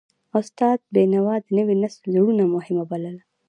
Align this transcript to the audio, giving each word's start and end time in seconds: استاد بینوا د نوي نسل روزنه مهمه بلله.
استاد 0.39 0.79
بینوا 0.93 1.35
د 1.41 1.47
نوي 1.57 1.75
نسل 1.83 2.03
روزنه 2.21 2.45
مهمه 2.55 2.83
بلله. 2.89 3.21